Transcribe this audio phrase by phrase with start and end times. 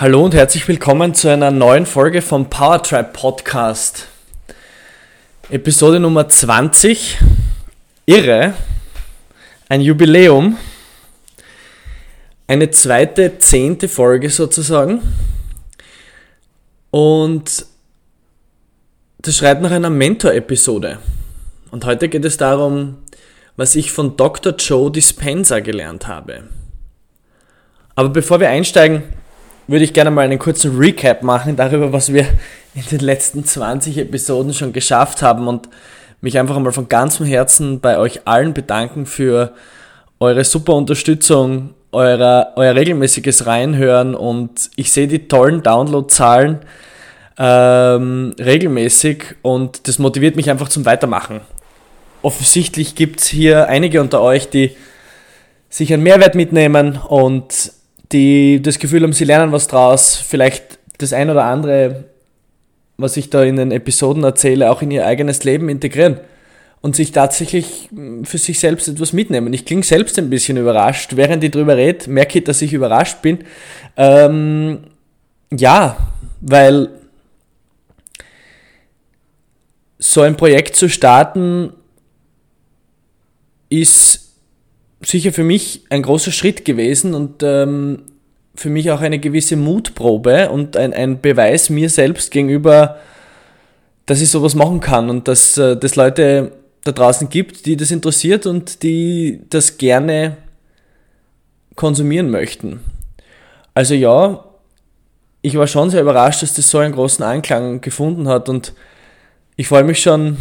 [0.00, 4.06] Hallo und herzlich willkommen zu einer neuen Folge vom Powertribe Podcast.
[5.50, 7.18] Episode Nummer 20.
[8.06, 8.54] Irre.
[9.68, 10.56] Ein Jubiläum.
[12.46, 15.02] Eine zweite, zehnte Folge sozusagen.
[16.90, 17.66] Und
[19.18, 20.98] das schreit nach einer Mentor-Episode.
[21.72, 22.96] Und heute geht es darum,
[23.56, 24.54] was ich von Dr.
[24.54, 26.44] Joe Dispenza gelernt habe.
[27.96, 29.02] Aber bevor wir einsteigen,
[29.70, 32.26] würde ich gerne mal einen kurzen Recap machen darüber, was wir
[32.74, 35.68] in den letzten 20 Episoden schon geschafft haben und
[36.20, 39.52] mich einfach einmal von ganzem Herzen bei euch allen bedanken für
[40.18, 46.58] eure super Unterstützung, euer, euer regelmäßiges Reinhören und ich sehe die tollen Downloadzahlen
[47.38, 51.42] ähm, regelmäßig und das motiviert mich einfach zum Weitermachen.
[52.22, 54.72] Offensichtlich gibt es hier einige unter euch, die
[55.68, 57.72] sich einen Mehrwert mitnehmen und
[58.12, 62.04] die das Gefühl haben, sie lernen was draus, vielleicht das ein oder andere,
[62.96, 66.20] was ich da in den Episoden erzähle, auch in ihr eigenes Leben integrieren
[66.82, 67.88] und sich tatsächlich
[68.24, 69.52] für sich selbst etwas mitnehmen.
[69.52, 71.16] Ich klinge selbst ein bisschen überrascht.
[71.16, 73.44] Während ich drüber rede, merke ich, dass ich überrascht bin.
[73.96, 74.84] Ähm,
[75.52, 75.96] ja,
[76.40, 76.88] weil
[79.98, 81.74] so ein Projekt zu starten
[83.68, 84.29] ist
[85.02, 88.02] sicher für mich ein großer Schritt gewesen und ähm,
[88.54, 92.98] für mich auch eine gewisse Mutprobe und ein, ein Beweis mir selbst gegenüber,
[94.06, 96.52] dass ich sowas machen kann und dass äh, das Leute
[96.84, 100.36] da draußen gibt, die das interessiert und die das gerne
[101.76, 102.80] konsumieren möchten.
[103.74, 104.44] Also ja,
[105.42, 108.74] ich war schon sehr überrascht, dass das so einen großen Anklang gefunden hat und
[109.56, 110.36] ich freue mich schon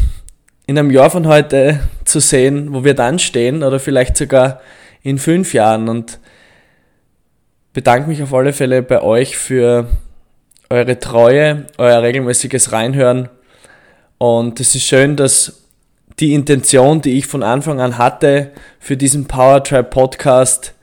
[0.69, 4.62] in einem Jahr von heute zu sehen, wo wir dann stehen oder vielleicht sogar
[5.02, 6.19] in fünf Jahren und
[7.74, 9.88] bedanke mich auf alle Fälle bei euch für
[10.69, 13.30] eure Treue, euer regelmäßiges Reinhören
[14.19, 15.63] und es ist schön, dass
[16.19, 20.75] die Intention, die ich von Anfang an hatte für diesen Power Tribe Podcast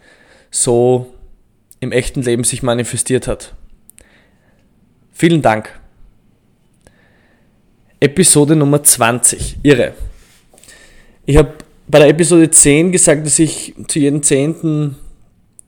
[0.51, 1.15] so
[1.79, 3.55] im echten Leben sich manifestiert hat.
[5.13, 5.79] Vielen Dank.
[7.99, 9.57] Episode Nummer 20.
[9.63, 9.95] Irre.
[11.25, 11.55] Ich habe
[11.89, 14.97] bei der Episode 10 gesagt, dass ich zu jedem zehnten,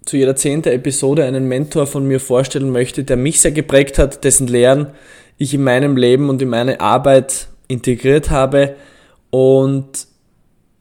[0.05, 4.25] zu jeder zehnten Episode einen Mentor von mir vorstellen möchte, der mich sehr geprägt hat,
[4.25, 4.89] dessen Lehren
[5.39, 8.75] ich in meinem Leben und in meine Arbeit integriert habe
[9.31, 10.07] und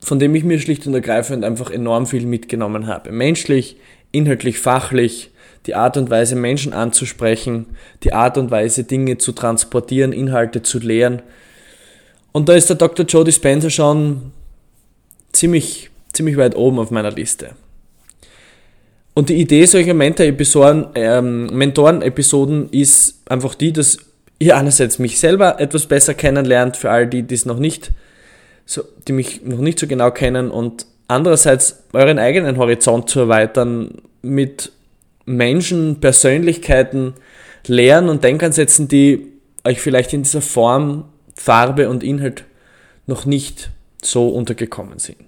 [0.00, 3.10] von dem ich mir schlicht und ergreifend einfach enorm viel mitgenommen habe.
[3.10, 3.76] Menschlich,
[4.12, 5.30] inhaltlich, fachlich,
[5.66, 7.66] die Art und Weise, Menschen anzusprechen,
[8.02, 11.22] die Art und Weise, Dinge zu transportieren, Inhalte zu lehren.
[12.32, 13.06] Und da ist der Dr.
[13.06, 14.32] Joe Dispenza schon
[15.32, 17.50] ziemlich, ziemlich weit oben auf meiner Liste.
[19.14, 22.02] Und die Idee solcher Mentor-Episoden ähm, Mentoren
[22.70, 23.98] ist einfach die, dass
[24.38, 27.90] ihr einerseits mich selber etwas besser kennenlernt, für all die, die noch nicht,
[28.64, 33.94] so, die mich noch nicht so genau kennen und andererseits euren eigenen Horizont zu erweitern
[34.22, 34.70] mit
[35.28, 37.14] Menschen, Persönlichkeiten,
[37.66, 39.26] Lehren und Denkansätzen, die
[39.64, 42.44] euch vielleicht in dieser Form, Farbe und Inhalt
[43.06, 43.70] noch nicht
[44.02, 45.18] so untergekommen sind.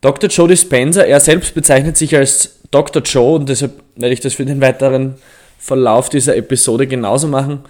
[0.00, 0.30] Dr.
[0.30, 3.02] Joe Dispenza, er selbst bezeichnet sich als Dr.
[3.02, 5.16] Joe und deshalb werde ich das für den weiteren
[5.58, 7.60] Verlauf dieser Episode genauso machen.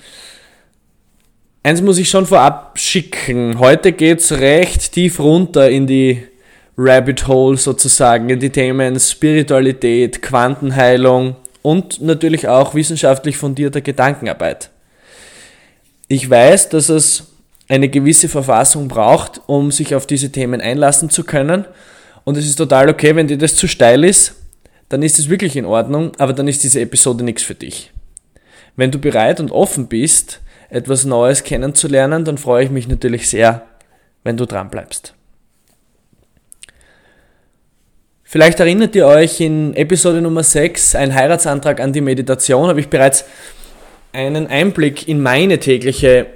[1.64, 3.58] Eins muss ich schon vorab schicken.
[3.58, 6.22] Heute geht es recht tief runter in die
[6.82, 14.70] Rabbit Hole sozusagen in die Themen Spiritualität, Quantenheilung und natürlich auch wissenschaftlich fundierte Gedankenarbeit.
[16.09, 17.27] Ich weiß, dass es
[17.68, 21.66] eine gewisse Verfassung braucht, um sich auf diese Themen einlassen zu können.
[22.24, 24.36] Und es ist total okay, wenn dir das zu steil ist,
[24.88, 27.92] dann ist es wirklich in Ordnung, aber dann ist diese Episode nichts für dich.
[28.74, 30.41] Wenn du bereit und offen bist,
[30.71, 33.66] etwas Neues kennenzulernen, dann freue ich mich natürlich sehr,
[34.24, 35.15] wenn du dran bleibst.
[38.32, 42.86] Vielleicht erinnert ihr euch in Episode Nummer 6, ein Heiratsantrag an die Meditation, habe ich
[42.86, 43.24] bereits
[44.12, 46.28] einen Einblick in meine tägliche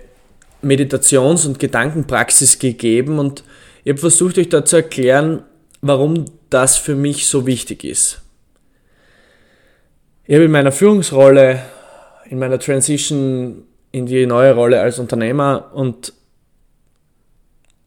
[0.60, 3.44] Meditations- und Gedankenpraxis gegeben und
[3.84, 5.44] ich habe versucht euch da zu erklären,
[5.82, 8.22] warum das für mich so wichtig ist.
[10.24, 11.62] Ich habe in meiner Führungsrolle,
[12.28, 16.12] in meiner Transition in die neue Rolle als Unternehmer und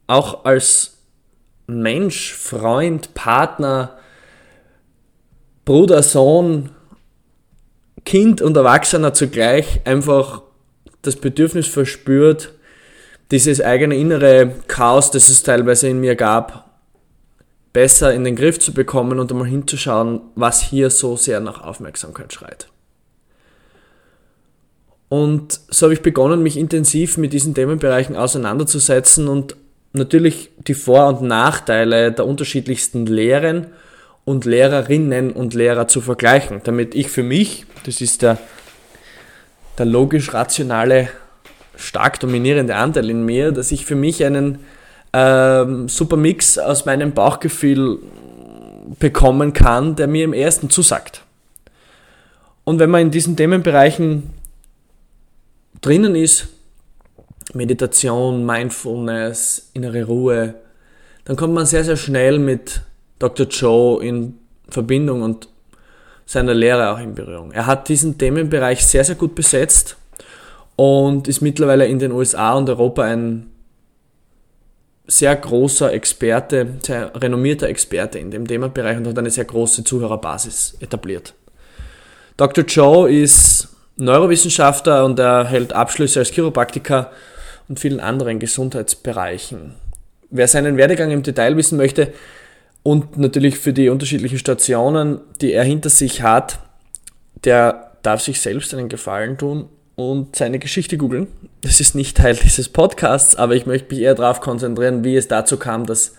[0.07, 0.93] auch als
[1.67, 3.96] Mensch, Freund, Partner,
[5.67, 6.69] Bruder, Sohn,
[8.05, 10.41] Kind und Erwachsener zugleich einfach
[11.01, 12.53] das Bedürfnis verspürt,
[13.31, 16.71] dieses eigene innere Chaos, das es teilweise in mir gab,
[17.73, 22.31] besser in den Griff zu bekommen und einmal hinzuschauen, was hier so sehr nach Aufmerksamkeit
[22.31, 22.69] schreit.
[25.09, 29.57] Und so habe ich begonnen, mich intensiv mit diesen Themenbereichen auseinanderzusetzen und
[29.91, 33.67] natürlich die Vor- und Nachteile der unterschiedlichsten Lehren
[34.27, 38.37] und Lehrerinnen und Lehrer zu vergleichen, damit ich für mich, das ist der,
[39.77, 41.07] der logisch-rationale,
[41.77, 44.59] stark dominierende Anteil in mir, dass ich für mich einen
[45.13, 47.99] ähm, super Mix aus meinem Bauchgefühl
[48.99, 51.21] bekommen kann, der mir im ersten zusagt.
[52.65, 54.31] Und wenn man in diesen Themenbereichen
[55.79, 56.49] drinnen ist,
[57.53, 60.55] Meditation, Mindfulness, innere Ruhe,
[61.23, 62.81] dann kommt man sehr, sehr schnell mit
[63.19, 63.47] Dr.
[63.47, 64.37] Joe in
[64.69, 65.47] Verbindung und
[66.25, 67.51] seiner Lehre auch in Berührung.
[67.51, 69.97] Er hat diesen Themenbereich sehr, sehr gut besetzt
[70.75, 73.49] und ist mittlerweile in den USA und Europa ein
[75.07, 80.75] sehr großer Experte, sehr renommierter Experte in dem Themenbereich und hat eine sehr große Zuhörerbasis
[80.81, 81.33] etabliert.
[82.35, 82.65] Dr.
[82.65, 87.11] Joe ist Neurowissenschaftler und er hält Abschlüsse als Chiropraktiker
[87.69, 89.75] und vielen anderen Gesundheitsbereichen.
[90.29, 92.13] Wer seinen Werdegang im Detail wissen möchte
[92.87, 96.59] und natürlich für die unterschiedlichen Stationen, die er hinter sich hat,
[97.43, 99.67] der darf sich selbst einen Gefallen tun
[99.97, 101.27] und seine Geschichte googeln.
[101.59, 105.27] Das ist nicht Teil dieses Podcasts, aber ich möchte mich eher darauf konzentrieren, wie es
[105.27, 106.15] dazu kam, dass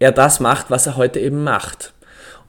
[0.00, 1.92] er das macht, was er heute eben macht.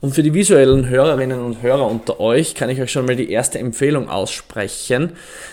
[0.00, 3.30] Und für die visuellen Hörerinnen und Hörer unter euch kann ich euch schon mal die
[3.30, 5.12] erste Empfehlung aussprechen,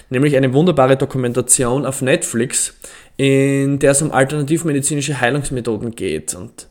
[0.10, 2.74] nämlich eine wunderbare Dokumentation auf Netflix,
[3.18, 6.34] in der es um alternativmedizinische Heilungsmethoden geht.
[6.34, 6.69] Und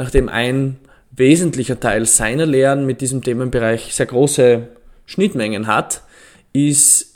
[0.00, 0.78] nachdem ein
[1.10, 4.68] wesentlicher Teil seiner Lehren mit diesem Themenbereich sehr große
[5.06, 6.02] Schnittmengen hat,
[6.52, 7.14] ist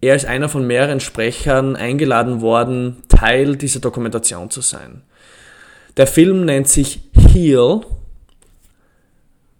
[0.00, 5.02] er als einer von mehreren Sprechern eingeladen worden, Teil dieser Dokumentation zu sein.
[5.96, 7.80] Der Film nennt sich Heal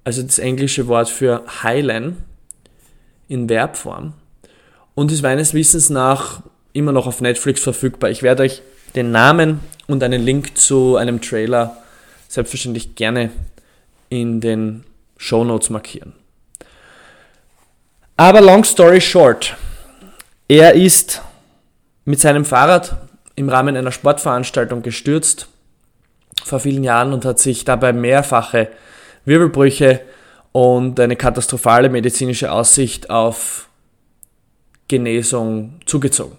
[0.05, 2.17] also das englische Wort für heilen
[3.29, 4.15] in Verbform
[4.95, 8.11] und ist meines Wissens nach immer noch auf Netflix verfügbar.
[8.11, 8.63] Ich werde euch
[8.95, 11.82] den Namen und einen Link zu einem Trailer
[12.33, 13.31] selbstverständlich gerne
[14.09, 14.85] in den
[15.19, 16.15] Show Notes markieren.
[18.17, 19.55] Aber long story short,
[20.49, 21.21] er ist
[22.07, 22.97] mit seinem Fahrrad
[23.37, 25.49] im Rahmen einer Sportveranstaltung gestürzt
[26.43, 28.69] vor vielen Jahren und hat sich dabei mehrfache
[29.27, 30.01] Wirbelbrüche
[30.53, 33.69] und eine katastrophale medizinische Aussicht auf
[34.89, 36.39] Genesung zugezogen.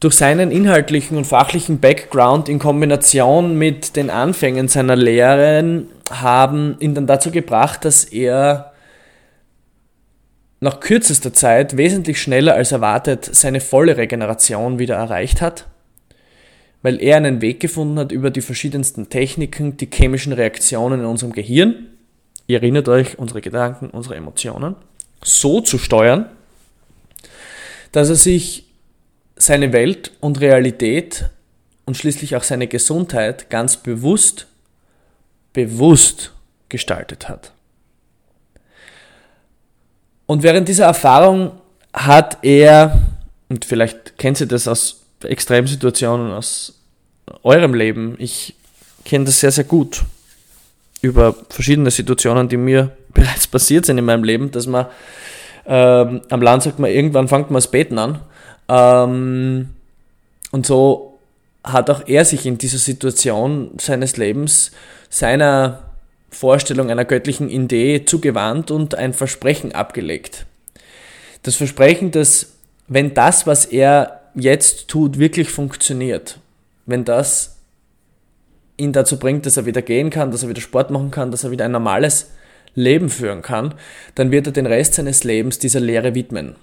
[0.00, 6.94] Durch seinen inhaltlichen und fachlichen Background in Kombination mit den Anfängen seiner Lehren haben ihn
[6.94, 8.72] dann dazu gebracht, dass er
[10.60, 15.66] nach kürzester Zeit wesentlich schneller als erwartet seine volle Regeneration wieder erreicht hat
[16.86, 21.32] weil er einen Weg gefunden hat über die verschiedensten Techniken, die chemischen Reaktionen in unserem
[21.32, 21.88] Gehirn,
[22.46, 24.76] ihr erinnert euch, unsere Gedanken, unsere Emotionen,
[25.20, 26.30] so zu steuern,
[27.90, 28.65] dass er sich
[29.36, 31.26] seine Welt und Realität
[31.84, 34.46] und schließlich auch seine Gesundheit ganz bewusst,
[35.52, 36.32] bewusst
[36.68, 37.52] gestaltet hat.
[40.26, 41.52] Und während dieser Erfahrung
[41.92, 42.98] hat er,
[43.48, 46.74] und vielleicht kennt ihr das aus Extremsituationen aus
[47.42, 48.16] eurem Leben.
[48.18, 48.54] Ich
[49.04, 50.04] kenne das sehr, sehr gut
[51.00, 54.86] über verschiedene Situationen, die mir bereits passiert sind in meinem Leben, dass man
[55.66, 58.20] ähm, am Land sagt man, irgendwann fängt man das Beten an.
[58.68, 59.70] Ähm,
[60.50, 61.18] und so
[61.64, 64.70] hat auch er sich in dieser Situation seines Lebens
[65.08, 65.82] seiner
[66.30, 70.46] Vorstellung einer göttlichen Idee zugewandt und ein Versprechen abgelegt.
[71.42, 72.52] Das Versprechen, dass
[72.88, 76.38] wenn das, was er jetzt tut, wirklich funktioniert,
[76.84, 77.56] wenn das
[78.76, 81.44] ihn dazu bringt, dass er wieder gehen kann, dass er wieder Sport machen kann, dass
[81.44, 82.30] er wieder ein normales
[82.74, 83.74] Leben führen kann,
[84.14, 86.56] dann wird er den Rest seines Lebens dieser Lehre widmen.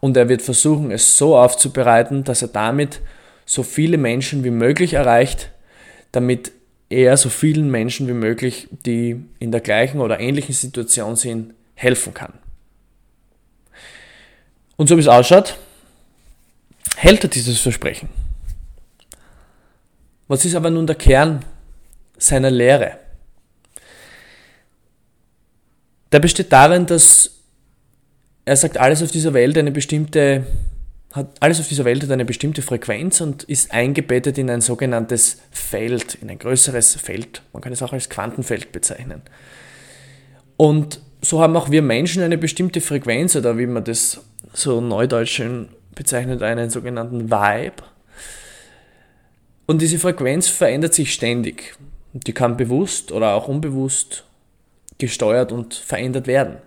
[0.00, 3.00] Und er wird versuchen, es so aufzubereiten, dass er damit
[3.44, 5.50] so viele Menschen wie möglich erreicht,
[6.12, 6.52] damit
[6.88, 12.14] er so vielen Menschen wie möglich, die in der gleichen oder ähnlichen Situation sind, helfen
[12.14, 12.32] kann.
[14.76, 15.56] Und so wie es ausschaut,
[16.96, 18.08] hält er dieses Versprechen.
[20.28, 21.44] Was ist aber nun der Kern
[22.18, 22.98] seiner Lehre?
[26.12, 27.35] Der besteht darin, dass
[28.46, 30.46] er sagt, alles auf dieser Welt eine bestimmte
[31.12, 35.38] hat, alles auf dieser Welt hat eine bestimmte Frequenz und ist eingebettet in ein sogenanntes
[35.50, 37.42] Feld, in ein größeres Feld.
[37.52, 39.22] Man kann es auch als Quantenfeld bezeichnen.
[40.56, 44.20] Und so haben auch wir Menschen eine bestimmte Frequenz oder wie man das
[44.52, 45.42] so neudeutsch
[45.94, 47.82] bezeichnet, einen sogenannten Vibe.
[49.66, 51.74] Und diese Frequenz verändert sich ständig.
[52.12, 54.24] Die kann bewusst oder auch unbewusst
[54.98, 56.58] gesteuert und verändert werden.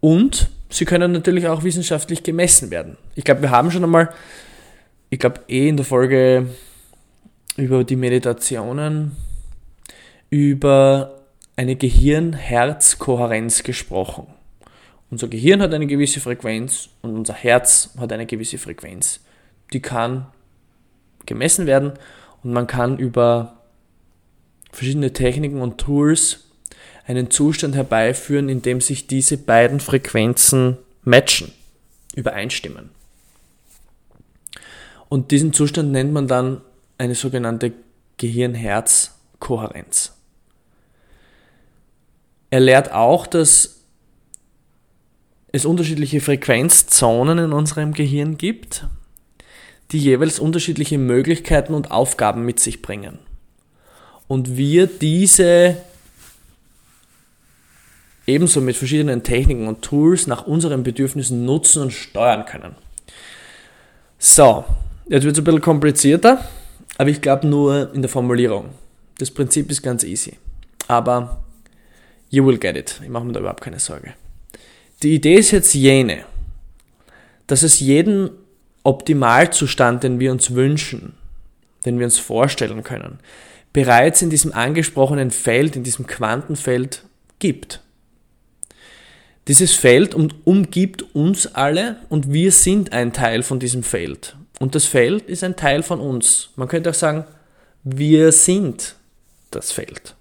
[0.00, 2.96] Und sie können natürlich auch wissenschaftlich gemessen werden.
[3.14, 4.10] Ich glaube, wir haben schon einmal,
[5.10, 6.46] ich glaube, eh in der Folge
[7.56, 9.16] über die Meditationen,
[10.30, 11.20] über
[11.56, 14.26] eine Gehirn-Herz-Kohärenz gesprochen.
[15.10, 19.20] Unser Gehirn hat eine gewisse Frequenz und unser Herz hat eine gewisse Frequenz.
[19.72, 20.28] Die kann
[21.26, 21.92] gemessen werden
[22.42, 23.58] und man kann über
[24.72, 26.49] verschiedene Techniken und Tools
[27.10, 31.50] einen Zustand herbeiführen, in dem sich diese beiden Frequenzen matchen,
[32.14, 32.90] übereinstimmen.
[35.08, 36.60] Und diesen Zustand nennt man dann
[36.98, 37.72] eine sogenannte
[38.18, 40.12] Gehirn-Herz-Kohärenz.
[42.50, 43.80] Er lehrt auch, dass
[45.50, 48.86] es unterschiedliche Frequenzzonen in unserem Gehirn gibt,
[49.90, 53.18] die jeweils unterschiedliche Möglichkeiten und Aufgaben mit sich bringen.
[54.28, 55.76] Und wir diese
[58.30, 62.74] ebenso mit verschiedenen Techniken und Tools nach unseren Bedürfnissen nutzen und steuern können.
[64.18, 64.64] So,
[65.08, 66.44] jetzt wird es ein bisschen komplizierter,
[66.98, 68.70] aber ich glaube nur in der Formulierung.
[69.18, 70.38] Das Prinzip ist ganz easy.
[70.88, 71.42] Aber
[72.30, 73.00] you will get it.
[73.02, 74.14] Ich mache mir da überhaupt keine Sorge.
[75.02, 76.24] Die Idee ist jetzt jene,
[77.46, 78.30] dass es jeden
[78.82, 81.14] Optimalzustand, den wir uns wünschen,
[81.84, 83.18] den wir uns vorstellen können,
[83.72, 87.04] bereits in diesem angesprochenen Feld, in diesem Quantenfeld
[87.38, 87.80] gibt.
[89.50, 94.36] Dieses Feld umgibt uns alle und wir sind ein Teil von diesem Feld.
[94.60, 96.50] Und das Feld ist ein Teil von uns.
[96.54, 97.24] Man könnte auch sagen,
[97.82, 98.94] wir sind
[99.50, 100.14] das Feld.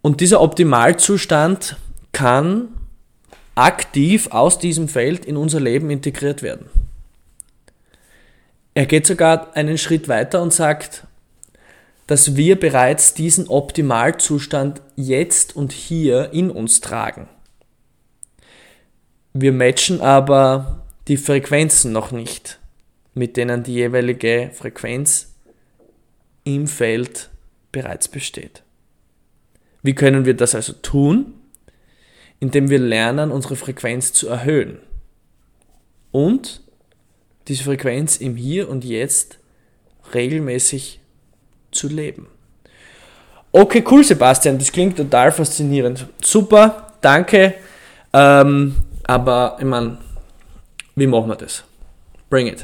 [0.00, 1.76] Und dieser Optimalzustand
[2.12, 2.68] kann
[3.54, 6.70] aktiv aus diesem Feld in unser Leben integriert werden.
[8.72, 11.04] Er geht sogar einen Schritt weiter und sagt,
[12.10, 17.28] dass wir bereits diesen Optimalzustand jetzt und hier in uns tragen.
[19.32, 22.58] Wir matchen aber die Frequenzen noch nicht,
[23.14, 25.36] mit denen die jeweilige Frequenz
[26.42, 27.30] im Feld
[27.70, 28.64] bereits besteht.
[29.84, 31.34] Wie können wir das also tun?
[32.40, 34.80] Indem wir lernen, unsere Frequenz zu erhöhen
[36.10, 36.60] und
[37.46, 39.38] diese Frequenz im Hier und Jetzt
[40.12, 40.99] regelmäßig
[41.70, 42.26] zu leben.
[43.52, 46.06] Okay, cool, Sebastian, das klingt total faszinierend.
[46.22, 47.54] Super, danke.
[48.12, 49.98] Ähm, aber ich meine,
[50.94, 51.64] wie machen wir das?
[52.28, 52.62] Bring it.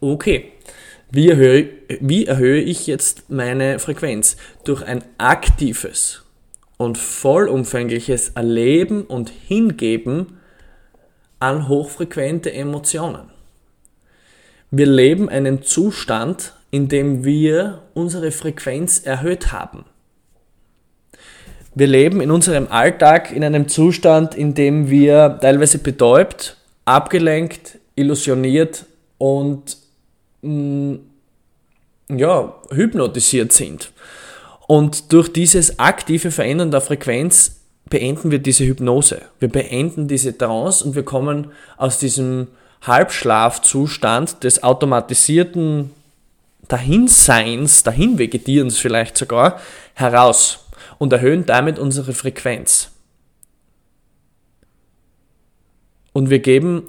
[0.00, 0.52] Okay,
[1.10, 1.68] wie erhöhe,
[2.00, 4.36] wie erhöhe ich jetzt meine Frequenz?
[4.64, 6.22] Durch ein aktives
[6.78, 10.38] und vollumfängliches Erleben und Hingeben
[11.38, 13.30] an hochfrequente Emotionen.
[14.70, 19.86] Wir leben einen Zustand, indem wir unsere Frequenz erhöht haben.
[21.74, 28.84] Wir leben in unserem Alltag in einem Zustand, in dem wir teilweise betäubt, abgelenkt, illusioniert
[29.16, 29.78] und
[30.42, 30.98] mh,
[32.10, 33.90] mm, ja, hypnotisiert sind.
[34.66, 39.22] Und durch dieses aktive Verändern der Frequenz beenden wir diese Hypnose.
[39.40, 42.48] Wir beenden diese Trance und wir kommen aus diesem
[42.82, 45.90] Halbschlafzustand des automatisierten
[46.68, 49.60] Dahinseins, Dahinvegetierens vielleicht sogar,
[49.94, 50.66] heraus
[50.98, 52.90] und erhöhen damit unsere Frequenz.
[56.12, 56.88] Und wir geben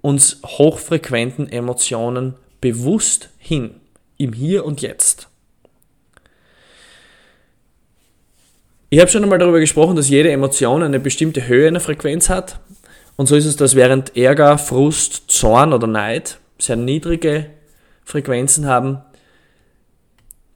[0.00, 3.74] uns hochfrequenten Emotionen bewusst hin,
[4.16, 5.28] im Hier und Jetzt.
[8.88, 12.60] Ich habe schon einmal darüber gesprochen, dass jede Emotion eine bestimmte Höhe einer Frequenz hat.
[13.16, 17.50] Und so ist es, dass während Ärger, Frust, Zorn oder Neid sehr niedrige
[18.06, 18.98] Frequenzen haben,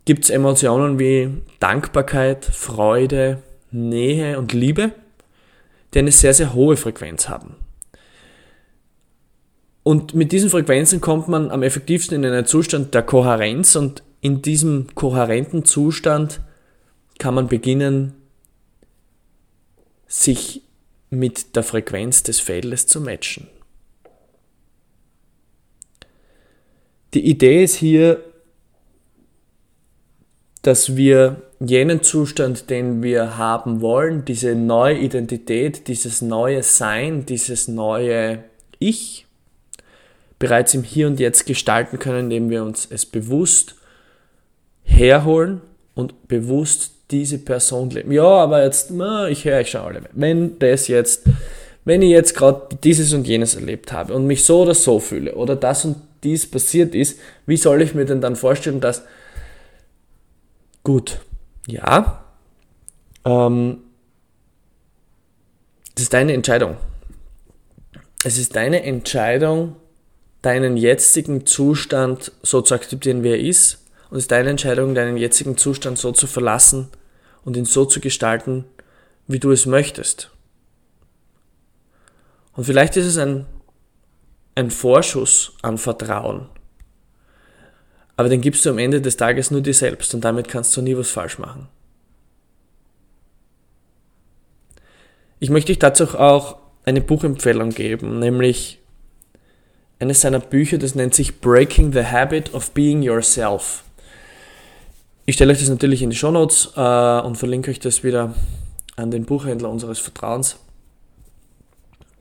[0.06, 3.42] gibt es Emotionen wie Dankbarkeit, Freude,
[3.72, 4.92] Nähe und Liebe,
[5.92, 7.56] die eine sehr, sehr hohe Frequenz haben.
[9.82, 14.42] Und mit diesen Frequenzen kommt man am effektivsten in einen Zustand der Kohärenz und in
[14.42, 16.40] diesem kohärenten Zustand
[17.18, 18.14] kann man beginnen,
[20.06, 20.62] sich
[21.10, 23.48] mit der Frequenz des Feldes zu matchen.
[27.14, 28.22] Die Idee ist hier,
[30.62, 37.68] dass wir jenen Zustand, den wir haben wollen, diese neue Identität, dieses neue Sein, dieses
[37.68, 38.44] neue
[38.78, 39.26] Ich,
[40.38, 43.74] bereits im Hier und Jetzt gestalten können, indem wir uns es bewusst
[44.82, 45.60] herholen
[45.94, 48.12] und bewusst diese Person leben.
[48.12, 48.90] Ja, aber jetzt,
[49.28, 50.02] ich höre ich schon alle.
[50.12, 51.24] Wenn das jetzt,
[51.84, 55.34] wenn ich jetzt gerade dieses und jenes erlebt habe und mich so oder so fühle
[55.34, 59.02] oder das und dies passiert ist, wie soll ich mir denn dann vorstellen, dass
[60.82, 61.20] gut,
[61.66, 62.24] ja,
[63.24, 63.78] ähm,
[65.94, 66.76] das ist deine Entscheidung.
[68.22, 69.76] Es ist deine Entscheidung,
[70.42, 73.84] deinen jetzigen Zustand so zu akzeptieren, wie er ist.
[74.10, 76.88] Und es ist deine Entscheidung, deinen jetzigen Zustand so zu verlassen
[77.44, 78.64] und ihn so zu gestalten,
[79.26, 80.30] wie du es möchtest.
[82.54, 83.46] Und vielleicht ist es ein,
[84.60, 86.48] ein Vorschuss an Vertrauen.
[88.16, 90.82] Aber den gibst du am Ende des Tages nur dir selbst und damit kannst du
[90.82, 91.68] nie was falsch machen.
[95.38, 98.78] Ich möchte dich dazu auch eine Buchempfehlung geben, nämlich
[99.98, 103.84] eines seiner Bücher, das nennt sich Breaking the Habit of Being Yourself.
[105.26, 108.34] Ich stelle euch das natürlich in die Shownotes äh, und verlinke euch das wieder
[108.96, 110.56] an den Buchhändler unseres Vertrauens.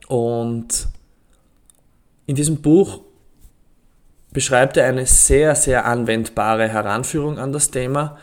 [0.08, 0.88] Und
[2.26, 3.00] in diesem Buch
[4.32, 8.18] beschreibt er eine sehr, sehr anwendbare Heranführung an das Thema.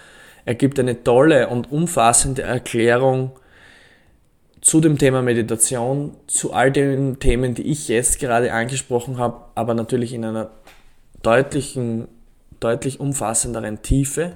[0.46, 3.32] Er gibt eine tolle und umfassende Erklärung
[4.62, 9.74] zu dem Thema Meditation, zu all den Themen, die ich jetzt gerade angesprochen habe, aber
[9.74, 10.50] natürlich in einer
[11.22, 12.08] deutlichen,
[12.60, 14.34] deutlich umfassenderen Tiefe.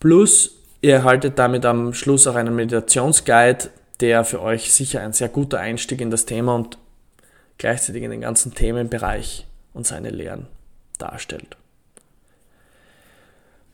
[0.00, 5.28] Plus, ihr erhaltet damit am Schluss auch einen Meditationsguide, der für euch sicher ein sehr
[5.28, 6.78] guter Einstieg in das Thema und
[7.58, 10.46] gleichzeitig in den ganzen Themenbereich und seine Lehren
[10.98, 11.56] darstellt.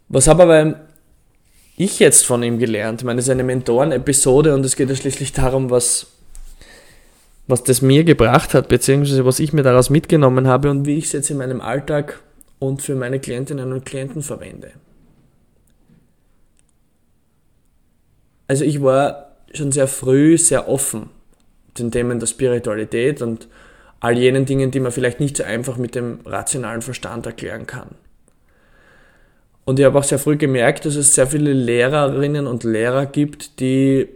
[0.09, 0.81] Was habe aber
[1.77, 3.01] ich jetzt von ihm gelernt?
[3.01, 6.09] Ich meine, es ist eine Mentoren-Episode und es geht ja schließlich darum, was,
[7.47, 11.07] was das mir gebracht hat, beziehungsweise was ich mir daraus mitgenommen habe und wie ich
[11.07, 12.21] es jetzt in meinem Alltag
[12.59, 14.73] und für meine Klientinnen und Klienten verwende.
[18.49, 21.11] Also ich war schon sehr früh sehr offen
[21.79, 23.49] den Themen der Spiritualität und
[24.01, 27.91] all jenen Dingen, die man vielleicht nicht so einfach mit dem rationalen Verstand erklären kann.
[29.65, 33.61] Und ich habe auch sehr früh gemerkt, dass es sehr viele Lehrerinnen und Lehrer gibt,
[33.61, 34.09] die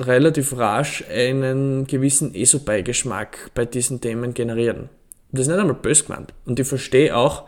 [0.00, 4.88] relativ rasch einen gewissen ESO-Beigeschmack bei diesen Themen generieren.
[5.30, 6.32] Das ist nicht einmal böse gemeint.
[6.44, 7.44] Und ich verstehe auch,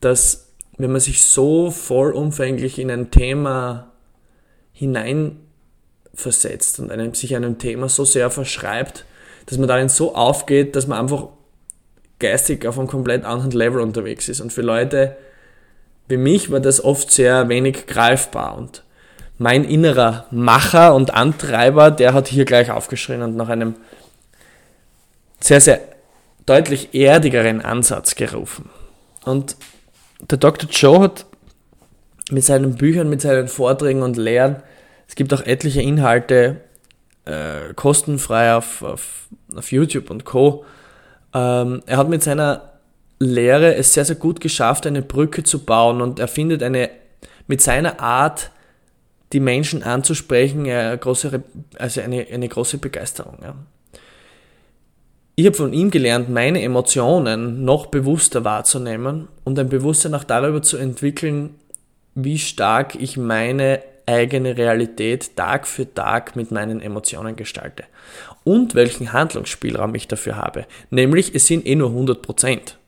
[0.00, 3.92] dass wenn man sich so vollumfänglich in ein Thema
[4.72, 9.04] hineinversetzt und einem, sich einem Thema so sehr verschreibt,
[9.50, 11.26] dass man darin so aufgeht, dass man einfach
[12.18, 14.40] geistig auf einem komplett anderen Level unterwegs ist.
[14.40, 15.16] Und für Leute
[16.10, 18.58] wie mich war das oft sehr wenig greifbar.
[18.58, 18.82] Und
[19.38, 23.76] mein innerer Macher und Antreiber, der hat hier gleich aufgeschrien und nach einem
[25.38, 25.80] sehr, sehr
[26.46, 28.68] deutlich erdigeren Ansatz gerufen.
[29.24, 29.56] Und
[30.20, 30.68] der Dr.
[30.68, 31.26] Joe hat
[32.30, 34.56] mit seinen Büchern, mit seinen Vorträgen und Lehren,
[35.08, 36.60] es gibt auch etliche Inhalte
[37.24, 40.64] äh, kostenfrei auf, auf, auf YouTube und Co.
[41.34, 42.70] Ähm, er hat mit seiner
[43.18, 46.90] Lehre es sehr, sehr gut geschafft, eine Brücke zu bauen und er findet eine,
[47.46, 48.50] mit seiner Art,
[49.32, 51.42] die Menschen anzusprechen, eine große,
[51.78, 53.38] also eine, eine große Begeisterung.
[53.42, 53.54] Ja.
[55.36, 60.62] Ich habe von ihm gelernt, meine Emotionen noch bewusster wahrzunehmen und ein Bewusstsein auch darüber
[60.62, 61.54] zu entwickeln,
[62.14, 63.80] wie stark ich meine
[64.10, 67.84] eigene Realität Tag für Tag mit meinen Emotionen gestalte
[68.44, 70.66] und welchen Handlungsspielraum ich dafür habe.
[70.90, 72.78] Nämlich, es sind eh nur 100 Prozent.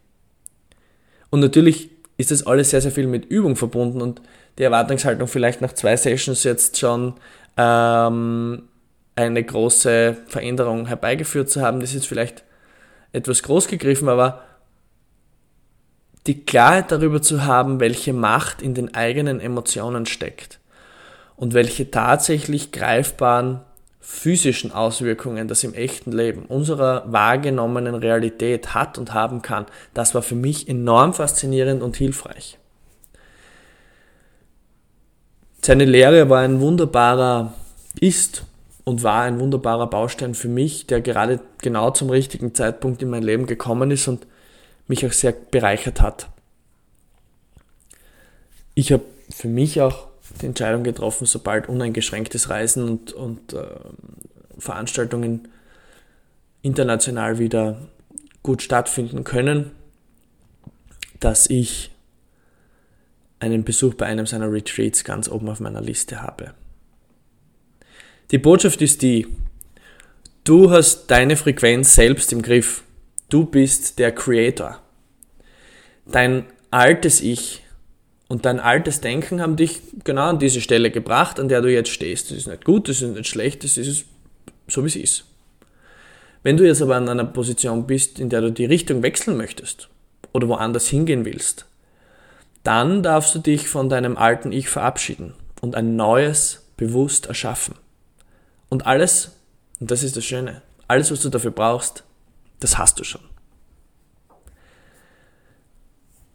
[1.30, 4.20] Und natürlich ist das alles sehr, sehr viel mit Übung verbunden und
[4.58, 7.14] die Erwartungshaltung vielleicht nach zwei Sessions jetzt schon
[7.56, 8.64] ähm,
[9.14, 12.44] eine große Veränderung herbeigeführt zu haben, das ist vielleicht
[13.12, 14.42] etwas groß gegriffen, aber
[16.26, 20.60] die Klarheit darüber zu haben, welche Macht in den eigenen Emotionen steckt
[21.42, 23.62] und welche tatsächlich greifbaren
[23.98, 30.22] physischen Auswirkungen das im echten Leben unserer wahrgenommenen Realität hat und haben kann, das war
[30.22, 32.60] für mich enorm faszinierend und hilfreich.
[35.62, 37.54] Seine Lehre war ein wunderbarer,
[37.98, 38.44] ist
[38.84, 43.24] und war ein wunderbarer Baustein für mich, der gerade genau zum richtigen Zeitpunkt in mein
[43.24, 44.28] Leben gekommen ist und
[44.86, 46.28] mich auch sehr bereichert hat.
[48.76, 53.66] Ich habe für mich auch die Entscheidung getroffen, sobald uneingeschränktes Reisen und, und äh,
[54.58, 55.48] Veranstaltungen
[56.62, 57.78] international wieder
[58.42, 59.72] gut stattfinden können,
[61.20, 61.90] dass ich
[63.40, 66.54] einen Besuch bei einem seiner Retreats ganz oben auf meiner Liste habe.
[68.30, 69.26] Die Botschaft ist die,
[70.44, 72.82] du hast deine Frequenz selbst im Griff.
[73.28, 74.80] Du bist der Creator.
[76.06, 77.62] Dein altes Ich
[78.32, 81.90] und dein altes Denken haben dich genau an diese Stelle gebracht, an der du jetzt
[81.90, 82.30] stehst.
[82.30, 84.06] Das ist nicht gut, das ist nicht schlecht, das ist
[84.68, 85.24] so, wie es ist.
[86.42, 89.90] Wenn du jetzt aber an einer Position bist, in der du die Richtung wechseln möchtest
[90.32, 91.66] oder woanders hingehen willst,
[92.62, 97.74] dann darfst du dich von deinem alten Ich verabschieden und ein neues bewusst erschaffen.
[98.70, 99.32] Und alles,
[99.78, 102.02] und das ist das Schöne, alles, was du dafür brauchst,
[102.60, 103.20] das hast du schon.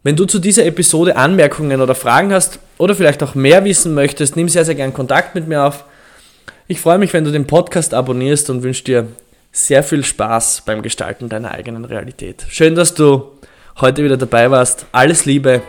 [0.08, 4.38] Wenn du zu dieser Episode Anmerkungen oder Fragen hast oder vielleicht auch mehr wissen möchtest,
[4.38, 5.84] nimm sehr, sehr gern Kontakt mit mir auf.
[6.70, 9.08] Ich freue mich, wenn du den Podcast abonnierst und wünsche dir
[9.52, 12.46] sehr viel Spaß beim Gestalten deiner eigenen Realität.
[12.48, 13.34] Schön, dass du
[13.82, 14.86] heute wieder dabei warst.
[14.94, 15.62] Alles Liebe,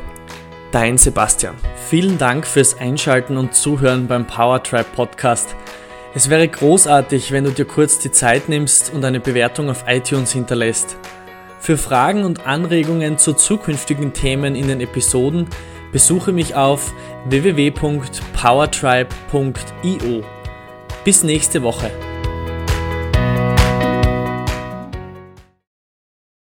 [0.71, 1.57] dein Sebastian.
[1.91, 5.49] Vielen Dank fürs Einschalten und Zuhören beim Powertribe Podcast.
[6.15, 10.31] Es wäre großartig, wenn du dir kurz die Zeit nimmst und eine Bewertung auf iTunes
[10.31, 10.97] hinterlässt.
[11.61, 15.49] Für Fragen und Anregungen zu zukünftigen Themen in den Episoden
[15.93, 16.95] besuche mich auf
[17.27, 20.23] www.powertribe.io.
[21.05, 21.91] Bis nächste Woche.